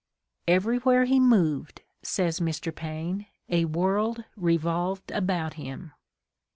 [0.47, 2.73] ''Everywhere he moved, ''says Mr.
[2.73, 5.91] Paine, "a world revolved about him."